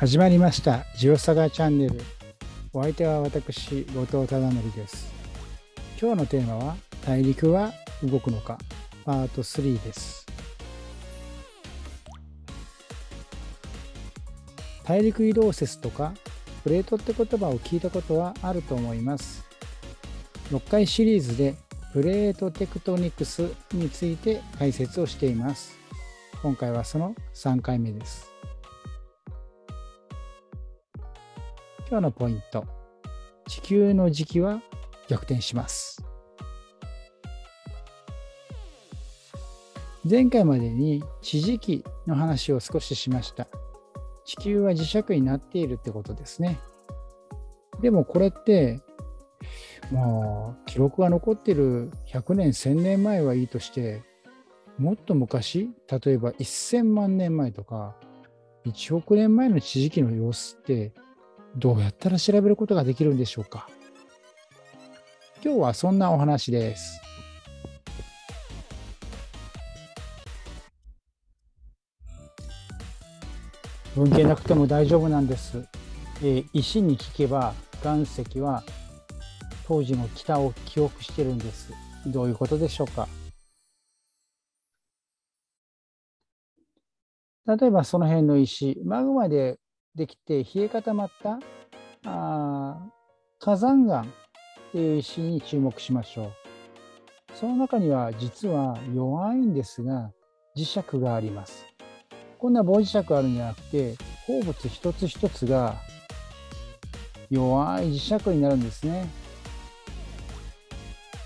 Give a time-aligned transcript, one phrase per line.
[0.00, 0.86] 始まりました。
[0.96, 2.00] ジオサガチャンネル。
[2.72, 5.12] お相手は私後藤忠則です。
[6.00, 7.70] 今日のテーマは大陸は
[8.02, 8.56] 動くのか？
[9.04, 10.24] パート3です。
[14.84, 16.14] 大陸移動説とか
[16.64, 19.44] プレートって言葉を聞いたことはあると思います。
[20.50, 21.56] 6回シリーズで
[21.92, 25.76] プレートテクトニクスについて解説をしています。
[26.40, 28.30] 今回はその3回目です。
[31.90, 32.64] 今日のポイント。
[33.48, 34.62] 地球の時期は
[35.08, 36.04] 逆転します。
[40.08, 43.48] 前回までに地磁気の話を少ししました。
[44.24, 46.60] 地球は磁石になっているってことですね。
[47.80, 48.80] でもこれって
[49.90, 54.04] まあ記録が残ってる100年1000年前はいいとして
[54.78, 57.96] もっと昔例えば1000万年前とか
[58.64, 60.92] 1億年前の地磁気の様子って
[61.56, 63.68] どうやったら調べることができるんでしょうか？
[65.42, 67.00] 今日はそんなお話です。
[73.96, 75.66] 文系なくても大丈夫なんです。
[76.22, 78.62] えー、石に聞けば岩石は
[79.66, 81.72] 当時の北を記憶してるんです。
[82.06, 83.08] どういうことでしょうか？
[87.46, 89.58] 例えばその辺の石、マグマで
[89.94, 91.38] できて冷え固まった
[92.04, 92.78] あ
[93.38, 94.06] 火山岩っ
[94.72, 96.32] ていう石に注目しましょう。
[97.34, 100.12] その中には実は弱いんですが
[100.56, 101.64] 磁石があります。
[102.38, 103.96] こんな棒磁石あるんじゃなくて
[104.26, 105.76] 鉱物一つ一つが
[107.28, 109.08] 弱い磁石になるんですね。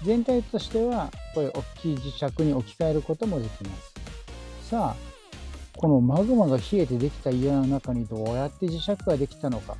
[0.02, 3.94] 全体としてはこれ大きい磁石に置き換えることもできます。
[4.68, 5.13] さあ
[5.84, 9.74] このマグマが冷えてできた家の中にどうやって磁石ができたのか。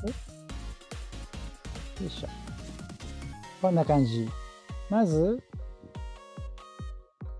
[0.00, 0.08] よ
[2.04, 2.28] いしょ。
[3.62, 4.28] こんな感じ。
[4.90, 5.40] まず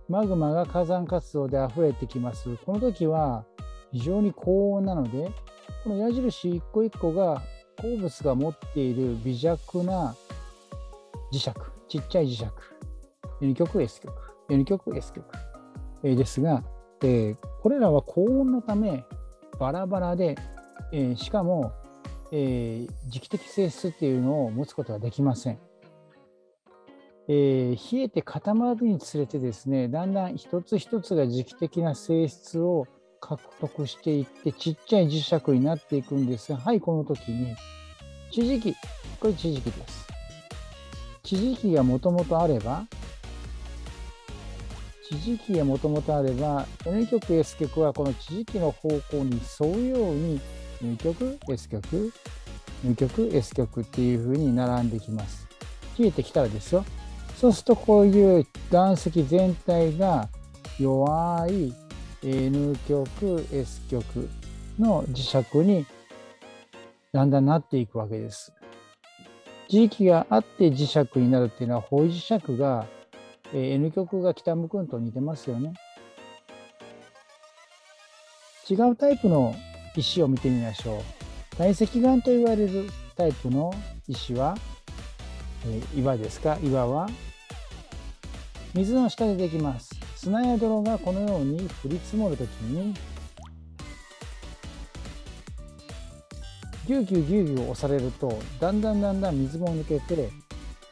[0.09, 2.57] マグマが火山活動で溢れてきます。
[2.65, 3.45] この時は
[3.91, 5.33] 非常に高温なので
[5.83, 7.43] この矢印一個一個が
[7.81, 10.15] 鉱物が持っている微弱な
[11.33, 11.51] 磁石。
[11.91, 12.45] ちっちゃい磁石。
[13.43, 14.13] N 極 S 極。
[14.49, 15.25] N 極 S 極、
[16.03, 16.63] え、ですが、
[17.03, 19.05] え、これらは高温のため
[19.59, 20.37] バラバラで、
[20.93, 21.73] え、しかも、
[22.33, 25.59] えー、磁気的性質っていうのを持つことはできません。
[27.29, 32.89] えー、冷えて固まるにつれてですねだんだん一つ一つが磁気的な性質を
[33.21, 37.55] 獲得していってちっちゃい磁石になっていくんですがはいこの時に
[38.33, 38.75] 地磁気。
[39.21, 40.10] これ地磁気です。
[41.31, 42.85] 地磁気がもともとあれば
[45.09, 50.41] 地磁気がもともとあれば N 極 S 極はこの地磁気の方向に沿うように
[50.83, 52.13] N 極 S 極
[52.85, 55.47] N 極 S 極っていうふうに並んできます。
[55.97, 56.85] 冷えてきたらですよ。
[57.37, 60.29] そうするとこういう岩石全体が
[60.81, 61.73] 弱い
[62.25, 64.29] N 極 S 極
[64.81, 65.87] の磁石に
[67.13, 68.53] だんだんなっていくわけです。
[69.71, 72.87] 磁気があって磁石になるっていうのは方位磁石が、
[73.55, 75.75] えー、N 極が北向くんと似てますよね。
[78.69, 79.55] 違うタイプの
[79.97, 81.03] 石を見てみましょう。
[81.57, 83.73] 大石岩と言われるタイプの
[84.09, 84.57] 石は、
[85.67, 86.59] えー、岩ですか？
[86.63, 87.09] 岩は
[88.75, 89.91] 水の下でできます。
[90.17, 92.95] 砂や泥がこのように降り積もるときに
[96.91, 100.29] ぎゅうぎゅうぎゅうぎゅう押されるとだんだんだんだん水も抜けて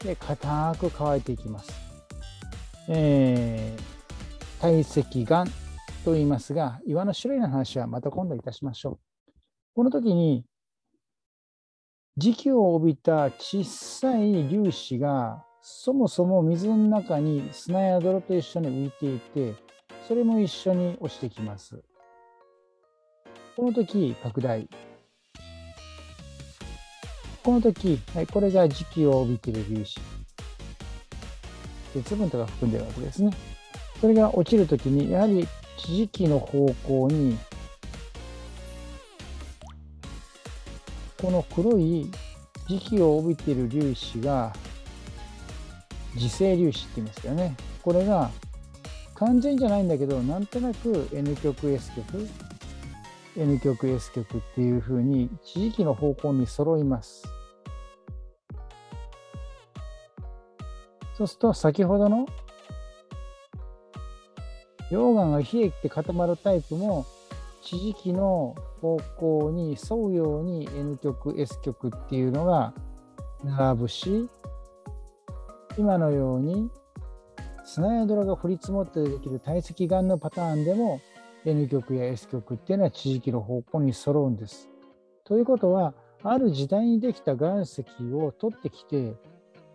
[0.04, 1.72] で硬く乾いていきます。
[2.88, 5.44] えー、堆積岩
[6.05, 9.32] と言いますが岩の種類の話はまた今度いたしましょう。
[9.75, 10.44] この時に
[12.17, 19.55] 磁気を帯びた小さい粒子がそもそも水の中に砂や泥と一緒に浮いていて
[20.06, 21.82] それも一緒に落ちてきます。
[23.56, 24.69] この時拡大
[27.48, 29.98] この時、はい、これが磁気を帯びている粒子。
[31.94, 33.30] 鉄分とか含んでるわけですね。
[34.02, 35.48] それが落ちるときに、やはり
[35.78, 37.38] 磁気の方向に、
[41.22, 42.10] この黒い
[42.68, 44.54] 磁気を帯びている粒子が、
[46.16, 47.56] 磁性粒子って言いますよね。
[47.80, 48.30] これが
[49.14, 52.28] 完全じゃないんだけど、なんとなく N 極 S 極、
[53.38, 57.38] N 極 S 極っていうふうに地磁気の方向に揃います。
[61.19, 62.29] そうすると先ほどの
[64.88, 67.06] 溶岩が冷えて固まるタイプも
[67.61, 72.73] 地磁気の方向に沿うように N 極 S 極っていうのが
[73.43, 74.29] 並ぶし
[75.76, 76.70] 今のように
[77.65, 81.00] 砂や泥が降り積もってできる堆積岩のパターンでも
[81.44, 84.69] N 極や S 極っていうのは地磁気の方向に揃うんです。
[85.25, 87.85] ということはある時代にできた岩石
[88.15, 89.15] を取ってきて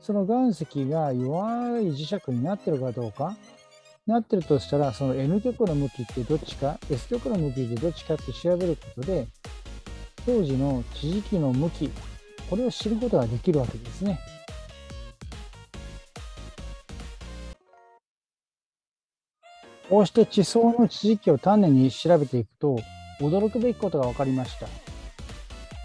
[0.03, 3.37] その岩石が弱い磁石になってるかどうか？
[4.05, 9.27] なってるとしたらその N 極の向きってどっちか？S 極の向きってどっちかって調べることで
[10.25, 11.89] 当時の地磁気の向き
[12.49, 14.19] これを知ることができるわけですね。
[19.89, 22.77] こうして地層の地磁気を丹念に調べていくと
[23.21, 24.67] 驚くべきことが分かりました。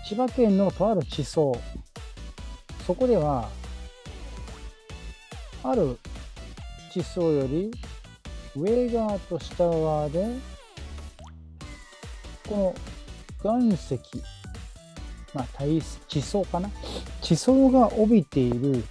[0.08, 1.56] 千葉県のとある地層
[2.84, 3.48] そこでは
[5.62, 5.98] ある
[6.92, 7.70] 地層より
[8.56, 10.26] 上側と下側で
[12.48, 12.74] こ
[13.42, 14.00] の岩石
[15.34, 15.46] まあ
[16.08, 16.70] 地層かな？
[17.20, 18.82] 地層が帯びている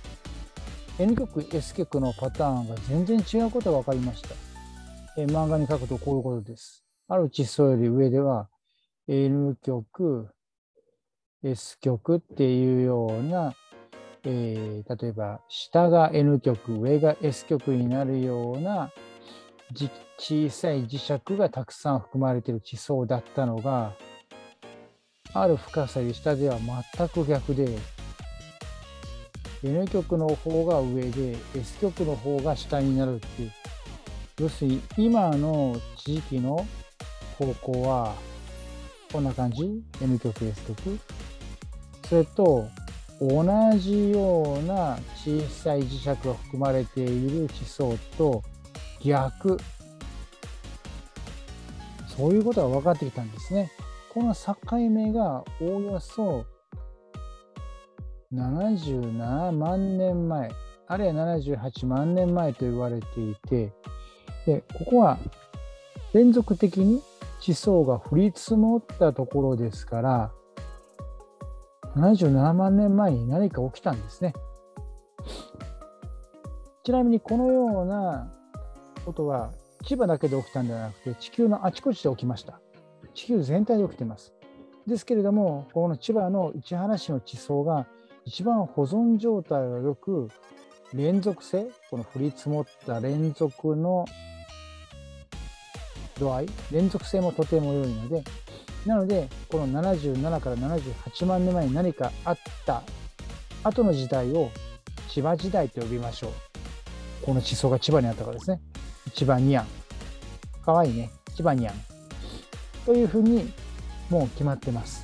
[0.99, 4.29] N 極 S 極のパターンが全然違うことが分かりました。
[5.17, 6.83] え漫画に書くとこういうことです。
[7.07, 8.49] ある地層より上では
[9.07, 10.29] N 極
[11.43, 13.55] S 極っていうような
[14.29, 18.91] えー、例えば下が N 極上が S 極になるような
[20.17, 23.93] 小さい磁石がたくさん含まれている地層だったのが
[25.33, 27.77] ある深さより下では全く逆で
[29.63, 33.51] N 極の方が上で S 極の方が下になるっていう。
[34.39, 36.67] 要するに今の地域の
[37.39, 38.13] 方向は
[39.11, 40.99] こんな感じ？N 極 S 極。
[42.07, 42.67] それと
[43.19, 43.43] 同
[43.79, 48.43] じような小さい磁石が含まれている地層と
[49.03, 49.57] 逆
[52.07, 53.71] そういうことが分かってきたんですね。
[54.17, 54.55] この境
[54.89, 56.43] 目がおおよそ
[58.33, 60.49] 77万年前
[60.87, 63.71] あるいは78万年前と言われていて
[64.45, 65.19] でここは
[66.13, 67.03] 連続的に
[67.39, 70.31] 地層が降り積もったところですから
[71.97, 74.33] 77万年前に何か起きたんですね。
[76.83, 78.31] ちなみにこのような
[79.05, 79.51] ことは
[79.83, 82.61] 千葉だけで起きたんではなくて地球のあちこちで起きました。
[83.13, 84.33] 地球全体で起きています。
[84.85, 87.87] ですけれどもこの千葉の市原市の地層が
[88.25, 90.29] 一番保存状態が良く
[90.93, 94.05] 連続性この降り積もった連続の
[96.17, 98.23] 度合い連続性もとても良いので
[98.85, 102.83] なので、この77から78万年前に何かあった
[103.63, 104.49] 後の時代を
[105.09, 106.31] 千葉時代と呼びましょう。
[107.25, 108.61] この地層が千葉にあったからですね。
[109.13, 109.67] 千葉ニアン。
[110.63, 111.11] かわいいね。
[111.35, 111.75] 千葉ニアン。
[112.85, 113.51] というふうに
[114.09, 115.03] もう決まってます。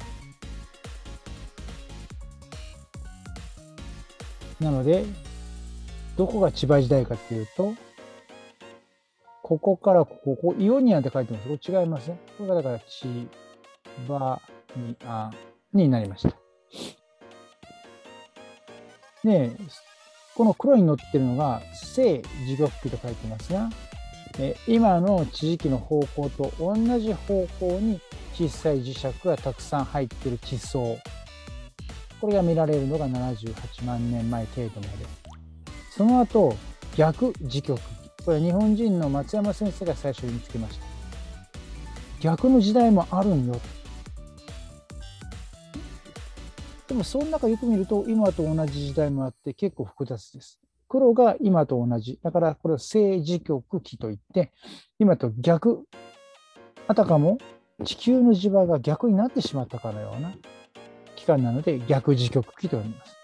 [4.59, 5.03] なので、
[6.15, 7.73] どこが千葉時代かっていうと、
[9.41, 11.49] ここからここ、イオニアンって書いてます。
[11.49, 12.19] これ違いますね。
[12.37, 13.29] これがだから千
[14.07, 14.41] バ
[14.75, 15.31] ニア
[15.73, 16.35] になりました。
[19.23, 19.51] で、
[20.35, 23.69] この黒に載ってるのが正磁極器と書いてますが、
[24.39, 28.01] え今の地磁気の方向と同じ方向に
[28.33, 30.97] 小さい磁石がたくさん入ってる地層。
[32.19, 35.05] これが見られるのが78万年前程度まで。
[35.91, 36.55] その後、
[36.95, 37.79] 逆磁極。
[38.25, 40.85] これは日本人の松山先生が最初に見つけました。
[42.21, 43.59] 逆の時代もあるんよ
[46.93, 50.59] でもその中よく見ると今と同じ時代もあって結構複雑です。
[50.87, 52.19] 黒が今と同じ。
[52.21, 54.51] だからこれを正磁極期といって
[54.99, 55.87] 今と逆。
[56.87, 57.39] あたかも
[57.83, 60.35] 地球の磁場が逆になってしまったかのような
[61.15, 63.17] 期間なので逆磁極期と呼びます。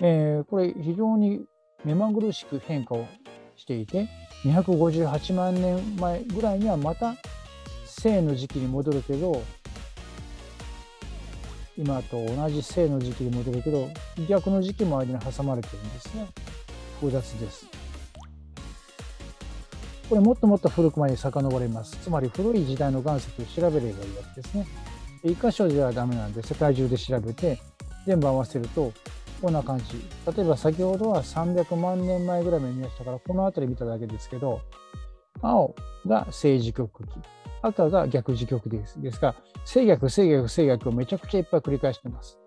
[0.00, 1.44] えー、これ非常に
[1.84, 3.06] 目まぐるしく変化を
[3.54, 4.08] していて
[4.46, 7.16] 258万年前ぐらいにはまた
[7.84, 9.42] 正の時期に戻るけど
[11.76, 13.88] 今と同じ正の時期に戻るけど
[14.28, 16.26] 逆の時期も間に挟まれてるんですね。
[17.00, 17.66] 複雑です。
[20.08, 21.96] これもっともっと古くまで遡れます。
[21.96, 24.66] つまり古い時代の岩石を調べればいいわけですね。
[25.24, 27.58] 一箇所ではダメなんで世界中で調べて
[28.06, 28.92] 全部合わせると
[29.40, 29.84] こんな感じ。
[30.36, 34.60] 例えば先ほどは300万年前ぐらいに見ましたからこの辺り見ただけですけど
[35.40, 35.74] 青
[36.06, 37.10] が正時極期
[37.62, 39.00] 赤が逆磁極です。
[39.00, 42.38] ですが、正逆、正逆、正逆をめちゃくちゃいっぱい繰り返しています。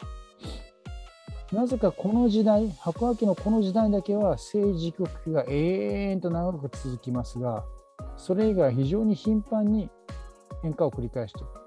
[1.52, 7.64] なぜかこの時代、白亜紀のこの時代だけは正磁極が永遠と長く続きますが、
[8.18, 9.90] それ以外は非常に頻繁に
[10.62, 11.66] 変化を繰り返している。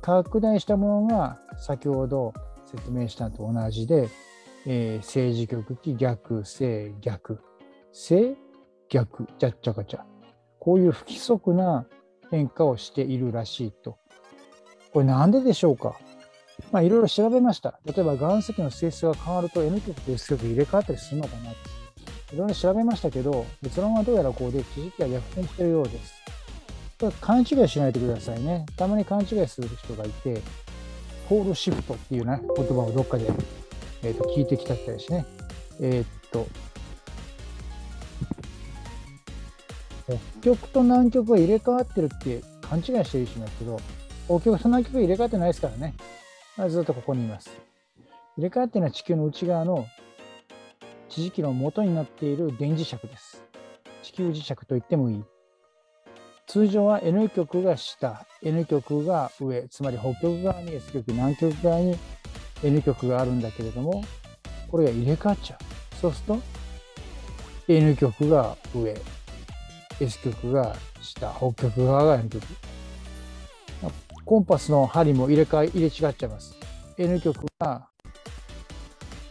[0.00, 2.34] 拡大したものが先ほど
[2.66, 4.08] 説明したのと同じで、
[4.66, 7.40] えー、正時極期逆正逆
[7.92, 8.36] 正
[8.88, 10.04] 逆じゃっちゃかちゃ
[10.58, 11.86] こういう不規則な
[12.30, 13.98] 変化をしているらしいと。
[14.92, 15.96] これなんででしょうか？
[16.72, 17.80] まあいろいろ調べました。
[17.84, 21.56] 例えば岩石の性質が変わると N 極と S 極入れ替わったりするのかなと。
[22.34, 26.14] いろいろ調べましたけど、結論はどうやらこうで地磁気が逆転しているようです。
[27.00, 28.66] これ勘違いしないでくださいね。
[28.76, 30.40] たまに勘違いする人がいて、
[31.28, 33.30] ポールシフトっていうね、言葉をどっかで、
[34.02, 35.26] えー、と聞いてきたったりしてね。
[35.80, 36.46] えー、っと、
[40.40, 43.80] 北極と南極が入れ替わってるって勘違いしてる人いますけど、
[44.26, 45.94] 北極と南極が入れ替わってないですからね。
[46.68, 47.50] ずっとここにいます。
[48.36, 49.86] 入れ替わってるのは地球の内側の
[51.08, 53.42] 地磁気の元になっている電磁石です。
[54.02, 55.24] 地球磁石と言ってもいい。
[56.46, 61.96] 通常は N 極が下、N 極が上、つまり北極側に S 極、南極側に
[62.62, 64.02] N 極があるんだけれども、
[64.70, 65.94] これが入れ替わっちゃう。
[65.96, 66.40] そうすると、
[67.68, 68.96] N 極が上、
[70.00, 72.42] S 極が下、北極側が N 極。
[74.24, 76.54] コンパスの針も入れ替え、入れ違っちゃいます。
[76.96, 77.88] N 極が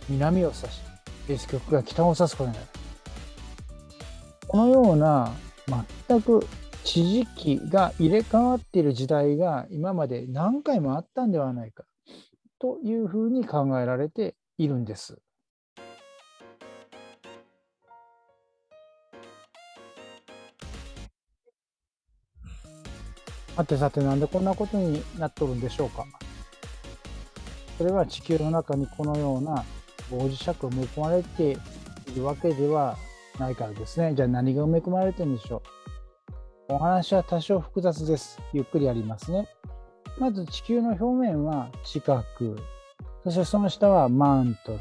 [0.07, 0.81] 南を指し、
[1.27, 2.67] S 極が北を指すことになる。
[4.47, 5.31] このような
[6.07, 6.45] 全く
[6.83, 11.85] 地磁気が入れ替わっている時代が今まで何回もあったんではないか
[12.59, 15.19] というふうに考えられているんです。
[23.59, 26.05] さてさてなんでこんなことになっとるんでしょうか
[27.77, 29.65] それは地球の中にこのような
[30.09, 31.57] 棒磁石を埋め込まれて
[32.09, 32.95] いるわけでは
[33.37, 34.15] ないからですね。
[34.15, 35.61] じゃあ何が埋め込まれてるんでしょ
[36.69, 38.39] うお話は多少複雑です。
[38.53, 39.49] ゆっくりやりますね。
[40.19, 42.23] まず地球の表面は地殻、
[43.25, 44.79] そしてその下はマントル、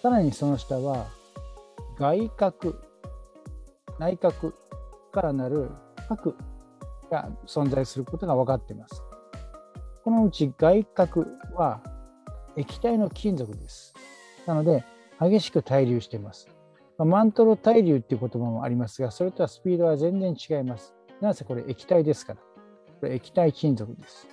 [0.00, 1.08] さらにその下は
[1.98, 2.80] 外核、
[3.98, 4.54] 内核
[5.12, 5.68] からなる
[6.08, 6.34] 核
[7.10, 9.02] が存在することが分かっています。
[10.04, 11.80] このうち外核は
[12.56, 13.94] 液体の金属です。
[14.46, 14.84] なので、
[15.20, 16.48] 激しく対流しています。
[16.98, 20.94] まマントロ対流っていう言葉もありますが、それとはスピードは全然違います。
[21.20, 22.40] なぜこれ液体ですから。
[23.00, 24.26] これ液体金属です。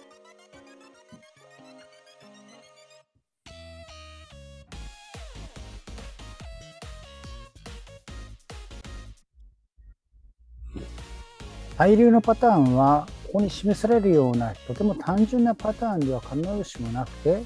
[11.83, 17.43] 対流のパターンはここに示されるようなとても単純なパターンでは必ずしもなくて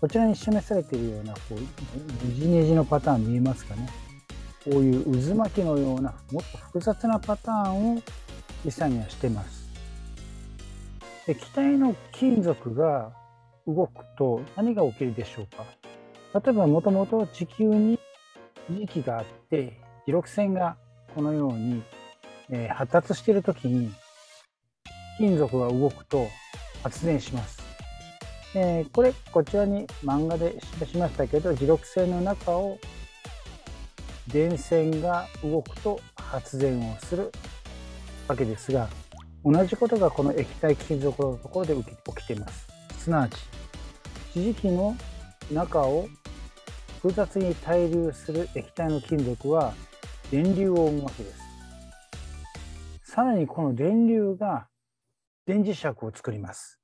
[0.00, 1.60] こちらに示されているようなこうね
[2.32, 3.88] じねじのパターン見えますかね。
[4.64, 8.02] こういう渦巻きのようなもっと複雑なパターンを
[8.64, 9.68] 実際にはしてます。
[11.26, 13.10] 液体の金属が
[13.66, 15.64] 動くと何が起きるでしょうか。
[16.40, 17.98] 例えばもともと地球に
[18.70, 20.76] 磁気があって磁力線が
[21.14, 21.82] このように、
[22.48, 23.92] え発達している時に
[25.18, 26.28] 金属が動くと
[26.82, 27.60] 発電します。
[28.54, 32.78] えー、これこちらに漫画で示しましたけど磁力線の中を
[34.28, 37.32] 電線が動くと発電をする
[38.28, 38.88] わけですが
[39.44, 41.82] 同じことがこの液体金属のところで起
[42.14, 42.66] きています。
[42.98, 43.36] すなわち
[44.32, 44.96] 地磁気の
[45.52, 46.08] 中を
[47.02, 49.74] 複雑に対流する液体の金属は
[50.30, 51.40] 電流を生むわけです。
[53.04, 54.66] さらにこの電流が
[55.46, 56.80] 電磁石を作ります。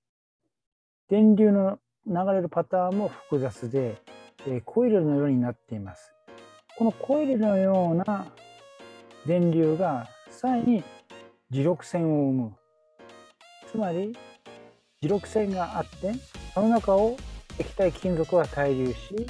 [1.09, 4.01] 電流の流れるパターンも複雑で、
[4.47, 6.13] えコイルのようになっています。
[6.79, 8.27] このコイルのような
[9.27, 10.83] 電流がさらに
[11.51, 12.57] 磁力線を生む。
[13.71, 14.17] つまり
[15.03, 16.13] 磁力線があって
[16.55, 17.17] その中を
[17.59, 19.27] 液体金属が対流し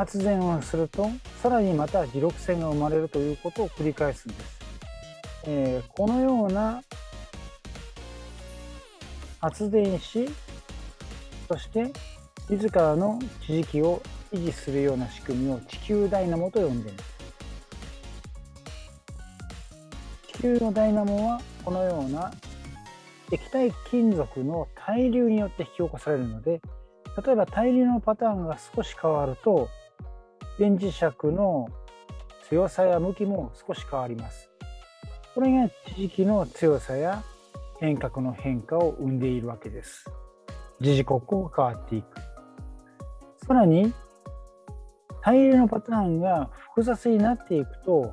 [0.00, 1.10] 発電をすると
[1.42, 4.60] さらにまた磁力線が生まれるということを繰り返すんです。
[5.44, 6.82] えー、このような
[9.42, 10.26] 発電し
[11.48, 11.92] そして
[12.48, 14.00] 自らの地磁気を
[14.32, 17.04] 維持するような仕組みを地球ダイナモと呼んでいます。
[20.28, 22.32] 地球のダイナモはこのような
[23.30, 26.62] 液体金属の対流によって引き起こされるので
[27.22, 29.68] 例えば対流のパターンが少し変わると
[30.60, 31.70] 電磁石の
[32.50, 34.50] 強さや向きも少し変わります。
[35.34, 37.22] これが地磁気の強さや
[37.78, 40.04] 変革の変化を生んでいるわけです。
[40.78, 42.06] 時々刻々変わっていく。
[43.46, 43.94] さらに
[45.22, 48.12] 大量のパターンが複雑になっていくと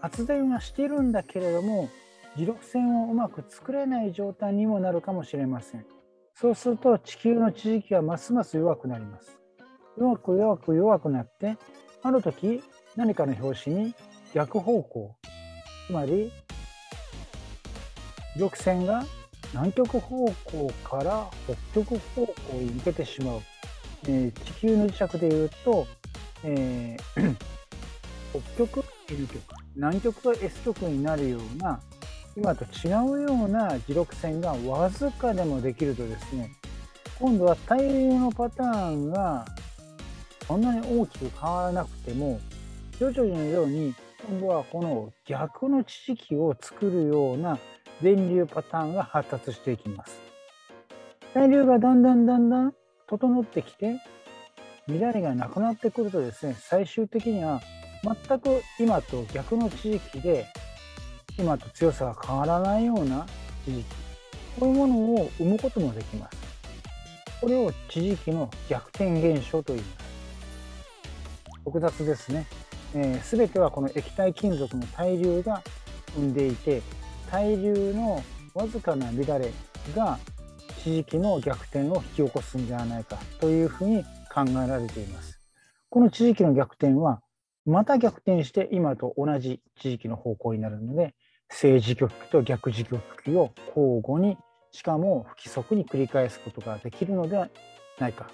[0.00, 1.88] 発電はしてるんだけれども
[2.36, 5.86] 磁力線をうまく作れない状態にもなるかもしれません。
[6.34, 9.45] そうすると地球の地磁気はますます弱くなります。
[9.98, 11.56] 弱く弱く弱くなって
[12.02, 12.62] ある時
[12.96, 13.94] 何かの拍子に
[14.34, 15.16] 逆方向
[15.86, 16.30] つまり
[18.36, 19.04] 磁力線が
[19.52, 21.30] 南極方向から
[21.72, 23.40] 北極方向に向けてしまう、
[24.08, 25.86] えー、地球の磁石でいうと、
[26.44, 27.36] えー、
[28.56, 29.42] 北極 N 極
[29.74, 31.80] 南極が S 極になるような
[32.36, 36.50] 今と違うような磁力線がわずかでもできるとですね
[37.18, 39.46] 今度は大量のパターンが
[40.46, 42.40] そんなに大きく変わらなくても
[42.98, 43.94] 徐々に徐々に
[44.28, 47.58] 今度はこの逆の地磁気を作るような
[48.02, 50.20] 電流パターンが発達していきます。
[51.34, 52.74] 対流がだんだんだんだん
[53.06, 54.00] 整ってきて
[54.88, 57.60] 乱れがなくなってくるとですね最終的には
[58.02, 60.46] 全く今と逆の地域で
[61.38, 63.26] 今と強さが変わらないような
[63.66, 63.84] 地磁気
[64.58, 66.38] こういうものを生むこともできます。
[67.40, 70.05] これを地磁気の逆転現象と言います。
[71.66, 72.46] 複雑ですね。
[72.94, 75.62] えー、全てはこの液体金属の対流が
[76.14, 76.80] 生んでいて
[77.28, 78.22] 対流の
[78.54, 79.52] わずかな乱れ
[79.94, 80.18] が
[80.82, 85.40] 地磁気の逆転を引き起こすんではないかというふうに考えられています。
[85.90, 87.20] この地磁気の逆転は
[87.64, 91.16] また逆転して今と同じ地磁気の方向になるので
[91.50, 93.00] 正磁極と逆磁極
[93.38, 94.38] を交互に
[94.70, 97.48] しかも不規則に繰り返すことができるのでは
[97.98, 98.30] ないか。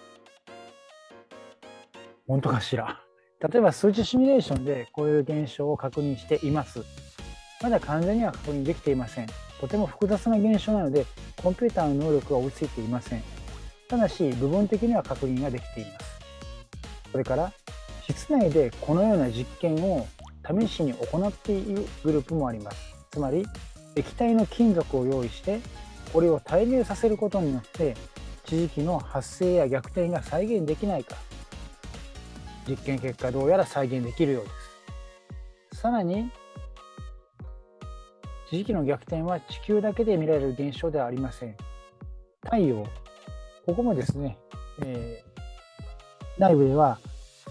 [2.29, 3.01] 本当かしら？
[3.43, 6.85] 例えば数値シミュレーションでこういう現象を確認しています。
[7.61, 9.27] まだ完全には確認できていません。
[9.61, 11.07] とても複雑な現象なので、
[11.43, 13.23] コンピューターの能力が追いついていません。
[13.89, 16.21] ただし、部分的には確認ができています。
[17.11, 17.53] それから、
[18.09, 20.07] 室内でこのような実験を
[20.45, 22.95] 試しに行っているグループもあります。
[23.11, 23.45] つまり、
[23.97, 25.61] 液体の金属を用意して、
[26.13, 27.95] これを対流させることによって、
[28.45, 31.17] 地磁気の発生や逆転が再現できないか、
[32.69, 34.51] 実験結果どうやら再現できるようで
[35.73, 35.81] す。
[35.81, 36.31] さらに、
[38.49, 41.57] 地磁気の逆転は地球だけで見られる現象ではありません。
[42.45, 42.87] 太陽、
[43.67, 44.39] ここもですね、
[44.81, 46.99] えー、内部では、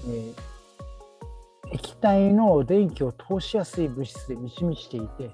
[0.06, 5.32] えー、液体の電気を通しやすい物質で満ち満ちていて、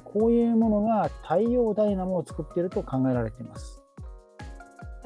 [0.00, 3.85] こういうものが太陽ダイナモを作っていると考えられています。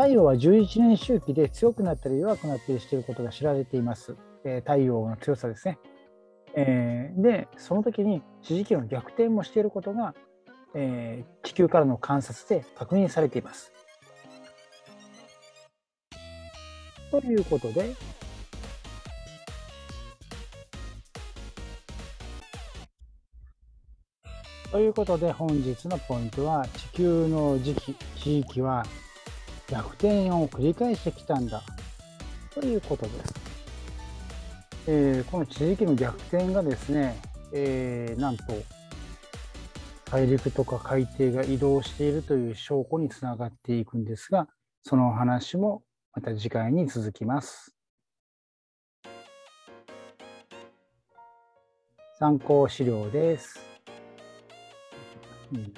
[0.01, 4.17] 太陽は11年周期で強くなったり弱くなったりしていることが知られています。
[4.47, 5.79] えー、太陽の強さですね。
[6.55, 10.15] えー、でその時に地磁気の逆転もしていることが、
[10.75, 13.73] えー、地球からの観察で確認されています。
[17.11, 17.95] ということで
[24.73, 28.87] ということで本日のポイントは地球の時期地域は
[29.71, 31.63] 逆転を繰り返してきたんだ
[32.53, 33.35] ということです。
[34.89, 37.17] えー、この地域の逆転がですね、
[37.53, 38.45] えー、なんと
[40.11, 44.49] 大陸とか海底が移動しているという証拠につながっていくんですが
[44.83, 45.83] その話も
[46.15, 47.77] また次回に続きます。
[52.19, 53.61] 参考資料です。
[55.53, 55.73] うん、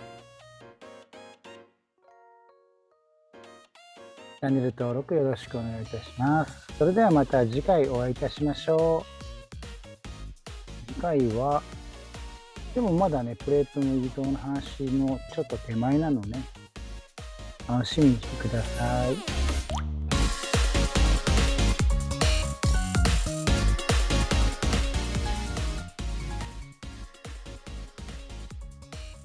[4.46, 6.66] ャンネル登録よろしくお願いいたします。
[6.78, 9.04] それではまた次回お会いいたしましょ
[10.88, 10.92] う。
[10.92, 11.62] 次回は、
[12.74, 16.42] でもまだね、プレートの移動の話のちょっと手前なのね。
[17.68, 19.41] 楽しみにしてください。